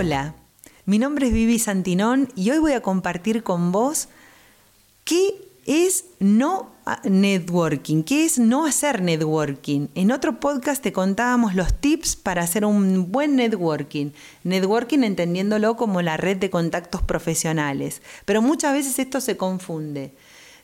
Hola, 0.00 0.34
mi 0.86 0.98
nombre 0.98 1.26
es 1.26 1.32
Vivi 1.34 1.58
Santinón 1.58 2.30
y 2.34 2.50
hoy 2.52 2.58
voy 2.58 2.72
a 2.72 2.80
compartir 2.80 3.42
con 3.42 3.70
vos 3.70 4.08
qué 5.04 5.34
es 5.66 6.06
no 6.20 6.70
networking, 7.04 8.02
qué 8.04 8.24
es 8.24 8.38
no 8.38 8.64
hacer 8.64 9.02
networking. 9.02 9.88
En 9.94 10.10
otro 10.10 10.40
podcast 10.40 10.82
te 10.82 10.94
contábamos 10.94 11.54
los 11.54 11.74
tips 11.74 12.16
para 12.16 12.40
hacer 12.40 12.64
un 12.64 13.12
buen 13.12 13.36
networking. 13.36 14.12
Networking 14.42 15.00
entendiéndolo 15.00 15.76
como 15.76 16.00
la 16.00 16.16
red 16.16 16.38
de 16.38 16.48
contactos 16.48 17.02
profesionales, 17.02 18.00
pero 18.24 18.40
muchas 18.40 18.72
veces 18.72 18.98
esto 18.98 19.20
se 19.20 19.36
confunde. 19.36 20.14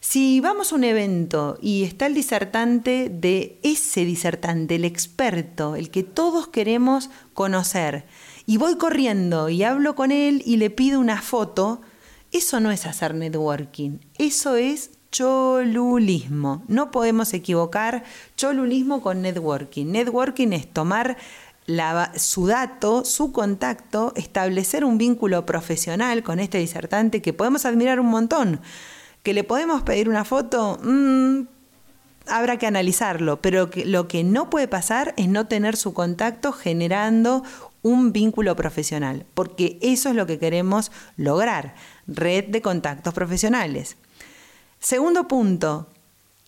Si 0.00 0.40
vamos 0.40 0.72
a 0.72 0.76
un 0.76 0.84
evento 0.84 1.58
y 1.60 1.82
está 1.82 2.06
el 2.06 2.14
disertante 2.14 3.10
de 3.10 3.58
ese 3.62 4.06
disertante, 4.06 4.76
el 4.76 4.86
experto, 4.86 5.74
el 5.74 5.90
que 5.90 6.04
todos 6.04 6.48
queremos 6.48 7.10
conocer, 7.34 8.06
y 8.46 8.56
voy 8.56 8.76
corriendo 8.76 9.48
y 9.48 9.64
hablo 9.64 9.94
con 9.94 10.12
él 10.12 10.42
y 10.46 10.56
le 10.56 10.70
pido 10.70 11.00
una 11.00 11.20
foto, 11.20 11.80
eso 12.30 12.60
no 12.60 12.70
es 12.70 12.86
hacer 12.86 13.14
networking, 13.14 13.98
eso 14.18 14.56
es 14.56 14.90
cholulismo. 15.10 16.62
No 16.68 16.90
podemos 16.90 17.32
equivocar 17.34 18.04
cholulismo 18.36 19.00
con 19.00 19.22
networking. 19.22 19.86
Networking 19.86 20.52
es 20.52 20.72
tomar 20.72 21.16
su 22.16 22.46
dato, 22.46 23.04
su 23.04 23.32
contacto, 23.32 24.12
establecer 24.14 24.84
un 24.84 24.98
vínculo 24.98 25.46
profesional 25.46 26.22
con 26.22 26.38
este 26.38 26.58
disertante 26.58 27.22
que 27.22 27.32
podemos 27.32 27.64
admirar 27.64 27.98
un 27.98 28.06
montón. 28.06 28.60
Que 29.22 29.34
le 29.34 29.42
podemos 29.42 29.82
pedir 29.82 30.08
una 30.08 30.24
foto, 30.24 30.78
mm, 30.82 31.40
habrá 32.28 32.58
que 32.58 32.66
analizarlo, 32.66 33.40
pero 33.40 33.68
lo 33.84 34.08
que 34.08 34.24
no 34.24 34.50
puede 34.50 34.68
pasar 34.68 35.14
es 35.16 35.28
no 35.28 35.46
tener 35.46 35.76
su 35.76 35.92
contacto 35.94 36.52
generando 36.52 37.42
un 37.86 38.12
vínculo 38.12 38.56
profesional, 38.56 39.26
porque 39.34 39.78
eso 39.80 40.08
es 40.08 40.16
lo 40.16 40.26
que 40.26 40.40
queremos 40.40 40.90
lograr, 41.16 41.76
red 42.08 42.46
de 42.46 42.60
contactos 42.60 43.14
profesionales. 43.14 43.96
Segundo 44.80 45.28
punto, 45.28 45.88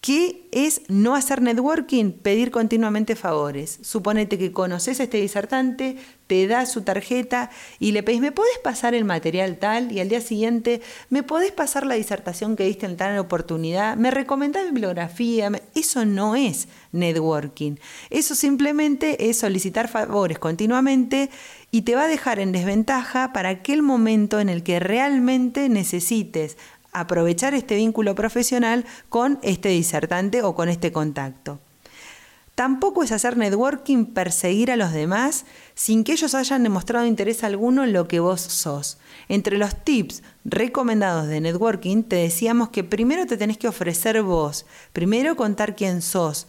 ¿Qué 0.00 0.48
es 0.52 0.82
no 0.88 1.16
hacer 1.16 1.42
networking? 1.42 2.12
Pedir 2.12 2.52
continuamente 2.52 3.16
favores. 3.16 3.80
Suponete 3.82 4.38
que 4.38 4.52
conoces 4.52 5.00
a 5.00 5.02
este 5.02 5.20
disertante, 5.20 5.96
te 6.28 6.46
da 6.46 6.66
su 6.66 6.82
tarjeta 6.82 7.50
y 7.80 7.90
le 7.90 8.04
pedís, 8.04 8.20
¿me 8.20 8.30
podés 8.30 8.58
pasar 8.62 8.94
el 8.94 9.04
material 9.04 9.58
tal? 9.58 9.90
Y 9.90 9.98
al 9.98 10.08
día 10.08 10.20
siguiente, 10.20 10.82
¿me 11.10 11.24
podés 11.24 11.50
pasar 11.50 11.84
la 11.84 11.96
disertación 11.96 12.54
que 12.54 12.64
diste 12.64 12.86
en 12.86 12.96
tal 12.96 13.18
oportunidad? 13.18 13.96
¿Me 13.96 14.12
recomendás 14.12 14.66
bibliografía? 14.66 15.50
Eso 15.74 16.04
no 16.04 16.36
es 16.36 16.68
networking. 16.92 17.74
Eso 18.10 18.36
simplemente 18.36 19.28
es 19.28 19.38
solicitar 19.38 19.88
favores 19.88 20.38
continuamente 20.38 21.28
y 21.72 21.82
te 21.82 21.96
va 21.96 22.04
a 22.04 22.08
dejar 22.08 22.38
en 22.38 22.52
desventaja 22.52 23.32
para 23.32 23.48
aquel 23.48 23.82
momento 23.82 24.38
en 24.38 24.48
el 24.48 24.62
que 24.62 24.78
realmente 24.78 25.68
necesites 25.68 26.56
aprovechar 27.00 27.54
este 27.54 27.76
vínculo 27.76 28.14
profesional 28.14 28.84
con 29.08 29.38
este 29.42 29.68
disertante 29.68 30.42
o 30.42 30.54
con 30.54 30.68
este 30.68 30.92
contacto. 30.92 31.58
Tampoco 32.58 33.04
es 33.04 33.12
hacer 33.12 33.36
networking 33.36 34.04
perseguir 34.06 34.72
a 34.72 34.76
los 34.76 34.92
demás 34.92 35.46
sin 35.76 36.02
que 36.02 36.10
ellos 36.10 36.34
hayan 36.34 36.64
demostrado 36.64 37.06
interés 37.06 37.44
alguno 37.44 37.84
en 37.84 37.92
lo 37.92 38.08
que 38.08 38.18
vos 38.18 38.40
sos. 38.40 38.98
Entre 39.28 39.56
los 39.58 39.84
tips 39.84 40.24
recomendados 40.44 41.28
de 41.28 41.40
networking 41.40 42.02
te 42.02 42.16
decíamos 42.16 42.70
que 42.70 42.82
primero 42.82 43.26
te 43.26 43.36
tenés 43.36 43.58
que 43.58 43.68
ofrecer 43.68 44.22
vos, 44.22 44.66
primero 44.92 45.36
contar 45.36 45.76
quién 45.76 46.02
sos, 46.02 46.48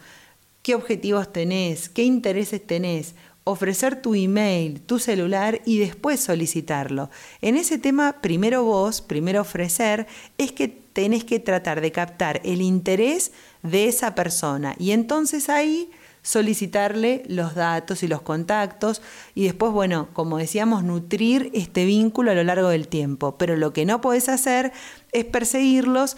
qué 0.62 0.74
objetivos 0.74 1.32
tenés, 1.32 1.88
qué 1.88 2.02
intereses 2.02 2.66
tenés, 2.66 3.14
ofrecer 3.44 4.00
tu 4.00 4.14
email, 4.14 4.80
tu 4.80 4.98
celular 4.98 5.60
y 5.64 5.78
después 5.78 6.20
solicitarlo. 6.20 7.10
En 7.40 7.56
ese 7.56 7.78
tema, 7.78 8.20
primero 8.20 8.64
vos, 8.64 9.00
primero 9.00 9.40
ofrecer, 9.40 10.06
es 10.38 10.52
que 10.52 10.68
tenés 10.68 11.24
que 11.24 11.40
tratar 11.40 11.80
de 11.80 11.92
captar 11.92 12.40
el 12.44 12.60
interés 12.60 13.32
de 13.62 13.86
esa 13.88 14.14
persona 14.14 14.74
y 14.78 14.92
entonces 14.92 15.48
ahí 15.48 15.90
solicitarle 16.22 17.22
los 17.28 17.54
datos 17.54 18.02
y 18.02 18.08
los 18.08 18.22
contactos 18.22 19.00
y 19.34 19.44
después, 19.44 19.72
bueno, 19.72 20.08
como 20.12 20.38
decíamos, 20.38 20.84
nutrir 20.84 21.50
este 21.54 21.84
vínculo 21.86 22.30
a 22.30 22.34
lo 22.34 22.44
largo 22.44 22.68
del 22.68 22.88
tiempo. 22.88 23.38
Pero 23.38 23.56
lo 23.56 23.72
que 23.72 23.86
no 23.86 24.00
podés 24.00 24.28
hacer 24.28 24.72
es 25.12 25.24
perseguirlos 25.24 26.16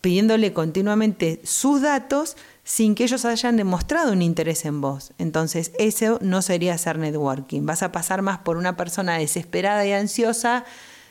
pidiéndole 0.00 0.52
continuamente 0.52 1.40
sus 1.44 1.82
datos 1.82 2.36
sin 2.64 2.94
que 2.94 3.04
ellos 3.04 3.26
hayan 3.26 3.58
demostrado 3.58 4.12
un 4.12 4.22
interés 4.22 4.64
en 4.64 4.80
vos. 4.80 5.12
Entonces, 5.18 5.72
eso 5.78 6.18
no 6.22 6.40
sería 6.40 6.74
hacer 6.74 6.98
networking. 6.98 7.66
Vas 7.66 7.82
a 7.82 7.92
pasar 7.92 8.22
más 8.22 8.38
por 8.38 8.56
una 8.56 8.76
persona 8.76 9.18
desesperada 9.18 9.86
y 9.86 9.92
ansiosa, 9.92 10.64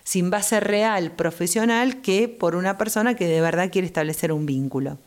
sin 0.03 0.31
base 0.31 0.59
real, 0.59 1.11
profesional, 1.11 2.01
que 2.01 2.27
por 2.27 2.55
una 2.55 2.77
persona 2.77 3.15
que 3.15 3.27
de 3.27 3.39
verdad 3.39 3.69
quiere 3.71 3.85
establecer 3.85 4.31
un 4.31 4.47
vínculo. 4.47 4.97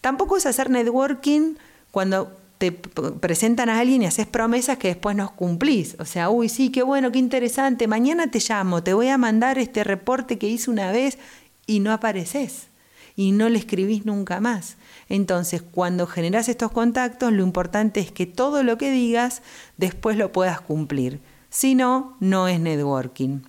Tampoco 0.00 0.36
es 0.36 0.46
hacer 0.46 0.70
networking 0.70 1.56
cuando 1.90 2.32
te 2.58 2.72
presentan 2.72 3.68
a 3.68 3.80
alguien 3.80 4.02
y 4.02 4.06
haces 4.06 4.26
promesas 4.26 4.78
que 4.78 4.88
después 4.88 5.16
no 5.16 5.34
cumplís. 5.34 5.96
O 5.98 6.04
sea, 6.04 6.30
uy, 6.30 6.48
sí, 6.48 6.70
qué 6.70 6.82
bueno, 6.82 7.10
qué 7.10 7.18
interesante, 7.18 7.88
mañana 7.88 8.30
te 8.30 8.38
llamo, 8.38 8.82
te 8.82 8.94
voy 8.94 9.08
a 9.08 9.18
mandar 9.18 9.58
este 9.58 9.84
reporte 9.84 10.38
que 10.38 10.48
hice 10.48 10.70
una 10.70 10.92
vez 10.92 11.18
y 11.66 11.80
no 11.80 11.92
apareces 11.92 12.68
y 13.16 13.32
no 13.32 13.48
le 13.48 13.58
escribís 13.58 14.04
nunca 14.04 14.40
más. 14.40 14.76
Entonces, 15.08 15.62
cuando 15.62 16.06
generas 16.06 16.48
estos 16.48 16.70
contactos, 16.70 17.32
lo 17.32 17.42
importante 17.42 18.00
es 18.00 18.12
que 18.12 18.26
todo 18.26 18.62
lo 18.62 18.78
que 18.78 18.90
digas 18.90 19.42
después 19.78 20.16
lo 20.16 20.32
puedas 20.32 20.60
cumplir. 20.60 21.20
Si 21.48 21.74
no, 21.74 22.16
no 22.20 22.46
es 22.46 22.60
networking. 22.60 23.40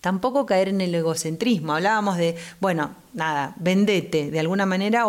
Tampoco 0.00 0.46
caer 0.46 0.68
en 0.68 0.80
el 0.80 0.94
egocentrismo. 0.94 1.74
Hablábamos 1.74 2.16
de, 2.16 2.36
bueno, 2.60 2.94
nada, 3.14 3.54
vendete 3.58 4.30
de 4.30 4.40
alguna 4.40 4.66
manera, 4.66 5.04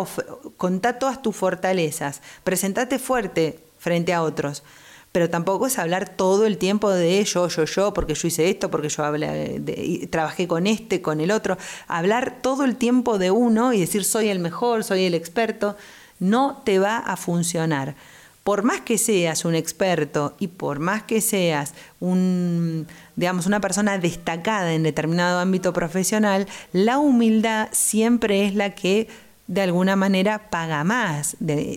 contá 0.57 0.99
todas 0.99 1.21
tus 1.21 1.35
fortalezas, 1.35 2.21
presentate 2.43 2.99
fuerte 2.99 3.59
frente 3.77 4.13
a 4.13 4.21
otros 4.21 4.63
pero 5.11 5.29
tampoco 5.29 5.67
es 5.67 5.79
hablar 5.79 6.09
todo 6.09 6.45
el 6.45 6.57
tiempo 6.57 6.91
de 6.91 7.23
yo, 7.23 7.47
yo, 7.47 7.65
yo, 7.65 7.93
porque 7.93 8.13
yo 8.13 8.27
hice 8.27 8.49
esto, 8.49 8.69
porque 8.69 8.89
yo 8.89 9.11
de, 9.11 10.07
trabajé 10.11 10.47
con 10.47 10.67
este, 10.67 11.01
con 11.01 11.19
el 11.19 11.31
otro. 11.31 11.57
Hablar 11.87 12.39
todo 12.41 12.63
el 12.63 12.75
tiempo 12.75 13.17
de 13.17 13.31
uno 13.31 13.73
y 13.73 13.79
decir 13.79 14.03
soy 14.03 14.29
el 14.29 14.39
mejor, 14.39 14.83
soy 14.83 15.05
el 15.05 15.15
experto, 15.15 15.75
no 16.19 16.61
te 16.63 16.77
va 16.77 16.97
a 16.97 17.17
funcionar. 17.17 17.95
Por 18.43 18.63
más 18.63 18.81
que 18.81 18.97
seas 18.97 19.45
un 19.45 19.55
experto 19.55 20.35
y 20.39 20.47
por 20.47 20.79
más 20.79 21.03
que 21.03 21.21
seas 21.21 21.73
un, 21.99 22.87
digamos, 23.15 23.45
una 23.47 23.59
persona 23.59 23.97
destacada 23.97 24.73
en 24.73 24.83
determinado 24.83 25.39
ámbito 25.39 25.73
profesional, 25.73 26.47
la 26.71 26.99
humildad 26.99 27.69
siempre 27.71 28.45
es 28.45 28.55
la 28.55 28.75
que 28.75 29.07
de 29.49 29.61
alguna 29.61 29.95
manera 29.95 30.51
paga 30.51 30.83
más, 30.83 31.35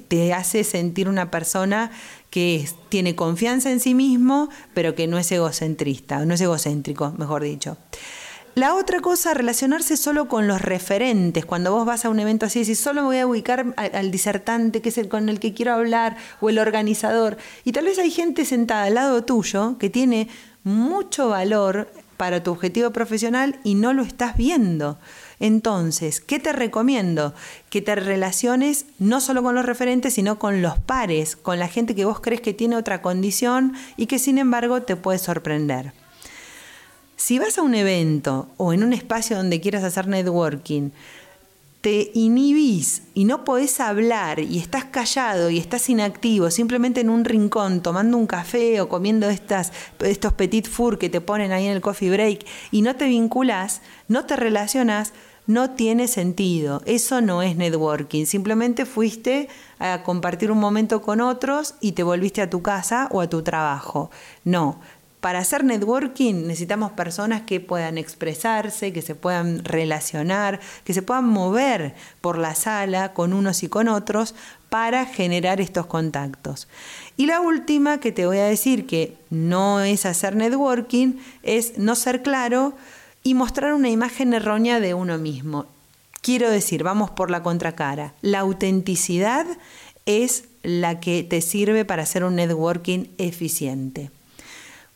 te 0.09 0.35
hace 0.35 0.63
sentir 0.63 1.09
una 1.09 1.31
persona 1.31 1.91
que 2.29 2.69
tiene 2.91 3.17
confianza 3.17 3.71
en 3.71 3.81
sí 3.81 3.95
mismo, 3.95 4.51
pero 4.75 4.95
que 4.95 5.07
no 5.07 5.17
es 5.17 5.33
egocentrista, 5.33 6.23
no 6.27 6.35
es 6.35 6.41
egocéntrico, 6.43 7.15
mejor 7.17 7.43
dicho. 7.43 7.79
La 8.55 8.75
otra 8.75 9.01
cosa, 9.01 9.33
relacionarse 9.33 9.97
solo 9.97 10.29
con 10.29 10.47
los 10.47 10.61
referentes. 10.61 11.47
Cuando 11.47 11.73
vos 11.73 11.87
vas 11.87 12.05
a 12.05 12.11
un 12.11 12.21
evento 12.21 12.45
así, 12.45 12.59
decís, 12.59 12.79
solo 12.79 13.01
me 13.01 13.07
voy 13.07 13.19
a 13.19 13.27
ubicar 13.27 13.73
al, 13.77 14.11
disertante, 14.11 14.83
que 14.83 14.91
es 14.91 14.99
el 14.99 15.09
con 15.09 15.31
el 15.31 15.41
que 15.41 15.55
quiero 15.55 15.73
hablar, 15.73 16.19
o 16.43 16.51
el 16.51 16.59
organizador. 16.59 17.39
Y 17.65 17.73
tal 17.73 17.87
vez 17.87 17.99
hay 17.99 18.11
gente 18.11 18.45
sentada 18.45 18.85
al 18.85 18.95
lado 18.95 19.25
tuyo 19.25 19.79
que 19.79 19.89
tiene 19.89 20.29
mucho 20.63 21.31
valor 21.31 21.89
para 22.23 22.45
tu 22.45 22.53
objetivo 22.53 22.93
profesional 22.93 23.59
y 23.65 23.75
no 23.75 23.93
lo 23.93 24.05
estás 24.05 24.37
viendo. 24.37 24.97
Entonces, 25.41 26.21
¿qué 26.21 26.39
te 26.39 26.53
recomiendo? 26.53 27.35
Que 27.69 27.83
te 27.83 27.97
relaciones 27.97 28.87
no 29.01 29.21
solo 29.21 29.43
con 29.43 29.57
los 29.57 29.67
referentes, 29.67 30.15
sino 30.15 30.39
con 30.39 30.63
los 30.63 30.79
pares, 30.79 31.35
con 31.35 31.59
la 31.59 31.67
gente 31.67 31.97
que 31.97 32.05
vos 32.05 32.21
crees 32.21 32.41
que 32.41 32.55
tiene 32.55 32.77
otra 32.77 33.03
condición 33.03 33.73
y 33.97 34.07
que 34.07 34.21
sin 34.21 34.39
embargo 34.39 34.83
te 34.83 34.95
puede 34.95 35.19
sorprender. 35.19 35.95
Si 37.17 37.41
vas 37.41 37.59
a 37.59 37.63
un 37.63 37.75
evento 37.75 38.49
o 38.57 38.73
en 38.73 38.85
un 38.85 38.93
espacio 38.93 39.37
donde 39.37 39.61
quieras 39.61 39.83
hacer 39.83 40.07
networking, 40.07 40.91
te 41.83 42.13
inhibís 42.15 43.03
y 43.13 43.25
no 43.25 43.45
podés 43.45 43.81
hablar 43.81 44.39
y 44.39 44.59
estás 44.59 44.85
callado 44.85 45.51
y 45.51 45.59
estás 45.59 45.91
inactivo, 45.91 46.49
simplemente 46.51 47.01
en 47.01 47.11
un 47.11 47.25
rincón 47.25 47.83
tomando 47.83 48.17
un 48.17 48.29
café 48.29 48.81
o 48.81 48.89
comiendo 48.89 49.29
estas, 49.29 49.73
estos 49.99 50.33
petit 50.33 50.69
four 50.69 50.97
que 50.97 51.11
te 51.11 51.21
ponen 51.21 51.51
ahí 51.51 51.67
en 51.67 51.73
el 51.73 51.81
coffee 51.81 52.11
break 52.11 52.47
y 52.71 52.83
no 52.83 52.95
te 52.95 53.07
vinculas, 53.07 53.83
no 54.07 54.27
te 54.27 54.37
relacionas, 54.37 55.13
no 55.49 55.71
tiene 55.71 56.07
sentido. 56.07 56.83
Eso 56.87 57.21
no 57.21 57.43
es 57.43 57.57
networking. 57.57 58.27
Simplemente 58.27 58.87
fuiste 58.87 59.49
a 59.81 60.05
compartir 60.05 60.53
un 60.53 60.59
momento 60.59 61.03
con 61.03 61.21
otros 61.21 61.75
y 61.81 61.93
te 61.93 62.05
volviste 62.05 62.43
a 62.43 62.49
tu 62.49 62.63
casa 62.63 63.09
o 63.11 63.21
a 63.21 63.29
tu 63.29 63.43
trabajo. 63.43 64.13
No. 64.45 64.79
Para 65.23 65.39
hacer 65.39 65.63
networking 65.63 66.49
necesitamos 66.49 66.91
personas 66.91 67.43
que 67.43 67.61
puedan 67.61 67.97
expresarse, 67.97 68.93
que 68.93 69.03
se 69.03 69.15
puedan 69.15 69.65
relacionar, 69.65 70.59
que 70.83 70.95
se 70.95 71.01
puedan 71.01 71.27
mover 71.27 71.95
por 72.21 72.39
la 72.39 72.57
sala 72.57 73.13
con 73.13 73.33
unos 73.33 73.63
y 73.63 73.69
con 73.69 73.87
otros 73.87 74.35
para 74.69 75.07
generar 75.07 75.61
estos 75.61 75.87
contactos. 75.87 76.67
Y 77.17 77.27
la 77.27 77.41
última 77.41 78.01
que 78.01 78.11
te 78.11 78.27
voy 78.27 78.39
a 78.39 78.47
decir 78.47 78.85
que 78.85 79.17
no 79.31 79.81
es 79.81 80.07
hacer 80.07 80.35
networking 80.35 81.19
es 81.45 81.79
no 81.79 81.95
ser 81.95 82.23
claro 82.23 82.75
y 83.23 83.35
mostrar 83.35 83.75
una 83.75 83.91
imagen 83.91 84.35
errónea 84.35 84.81
de 84.81 84.95
uno 84.95 85.19
mismo. 85.19 85.67
Quiero 86.21 86.51
decir, 86.51 86.83
vamos 86.83 87.13
por 87.13 87.31
la 87.31 87.45
contracara. 87.45 88.13
La 88.23 88.41
autenticidad 88.41 89.47
es 90.05 90.47
la 90.65 90.99
que 90.99 91.23
te 91.23 91.43
sirve 91.43 91.85
para 91.85 92.03
hacer 92.03 92.25
un 92.25 92.35
networking 92.35 93.05
eficiente. 93.19 94.11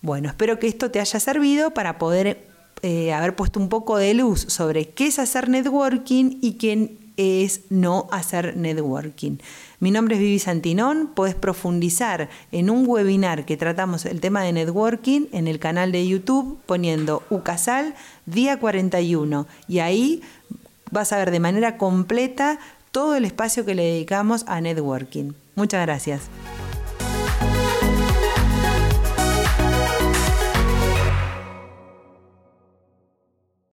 Bueno, 0.07 0.29
espero 0.29 0.61
que 0.61 0.69
esto 0.69 0.93
te 0.93 1.01
haya 1.01 1.19
servido 1.19 1.73
para 1.73 1.99
poder 1.99 2.47
eh, 2.83 3.13
haber 3.13 3.35
puesto 3.35 3.59
un 3.59 3.69
poco 3.69 3.97
de 3.97 4.15
luz 4.15 4.41
sobre 4.41 4.91
qué 4.91 5.09
es 5.09 5.19
hacer 5.19 5.49
networking 5.49 6.39
y 6.41 6.53
qué 6.53 6.97
es 7.17 7.63
no 7.71 8.07
hacer 8.13 8.57
networking. 8.57 9.39
Mi 9.81 9.91
nombre 9.91 10.15
es 10.15 10.21
Vivi 10.21 10.39
Santinón, 10.39 11.11
puedes 11.13 11.35
profundizar 11.35 12.29
en 12.53 12.71
un 12.71 12.87
webinar 12.87 13.47
que 13.47 13.57
tratamos 13.57 14.07
el 14.07 14.21
tema 14.21 14.45
de 14.45 14.53
networking 14.53 15.23
en 15.33 15.49
el 15.49 15.59
canal 15.59 15.91
de 15.91 16.07
YouTube 16.07 16.61
poniendo 16.67 17.25
UCASAL 17.29 17.97
día 18.27 18.61
41 18.61 19.49
y 19.67 19.81
ahí 19.81 20.23
vas 20.93 21.13
a 21.13 21.19
ver 21.19 21.33
de 21.33 21.41
manera 21.41 21.79
completa 21.79 22.61
todo 22.93 23.17
el 23.17 23.25
espacio 23.25 23.65
que 23.65 23.75
le 23.75 23.83
dedicamos 23.83 24.45
a 24.47 24.61
networking. 24.61 25.33
Muchas 25.57 25.85
gracias. 25.85 26.31